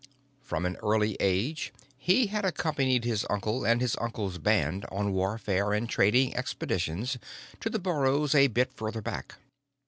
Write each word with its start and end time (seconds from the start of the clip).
From 0.41 0.65
an 0.65 0.77
early 0.77 1.15
age 1.19 1.71
he 1.95 2.25
had 2.25 2.43
accompanied 2.43 3.03
his 3.03 3.23
uncle 3.29 3.63
and 3.63 3.79
his 3.81 3.95
uncle's 3.97 4.39
band 4.39 4.83
on 4.91 5.13
warfare 5.13 5.73
and 5.73 5.87
trading 5.87 6.35
expeditions 6.35 7.19
to 7.59 7.69
the 7.69 7.77
burrows 7.77 8.33
a 8.33 8.47
bit 8.47 8.73
further 8.73 9.03
back. 9.03 9.35